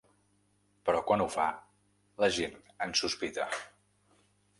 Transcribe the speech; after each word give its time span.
Però 0.89 1.01
quan 1.09 1.23
un 1.25 1.25
ho 1.25 1.27
fa 1.35 1.45
la 2.23 2.31
gent 2.39 2.57
en 2.87 2.95
sospita. 3.01 3.47